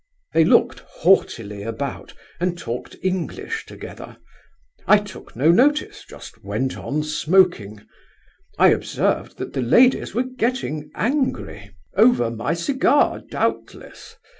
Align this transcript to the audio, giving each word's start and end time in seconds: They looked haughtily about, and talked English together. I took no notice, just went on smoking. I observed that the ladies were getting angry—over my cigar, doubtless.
They 0.33 0.43
looked 0.43 0.79
haughtily 0.79 1.61
about, 1.61 2.15
and 2.39 2.57
talked 2.57 2.95
English 3.03 3.67
together. 3.67 4.17
I 4.87 4.97
took 4.97 5.35
no 5.35 5.51
notice, 5.51 6.03
just 6.09 6.43
went 6.43 6.75
on 6.75 7.03
smoking. 7.03 7.83
I 8.57 8.69
observed 8.69 9.37
that 9.37 9.53
the 9.53 9.61
ladies 9.61 10.15
were 10.15 10.23
getting 10.23 10.89
angry—over 10.95 12.31
my 12.31 12.55
cigar, 12.55 13.19
doubtless. 13.29 14.15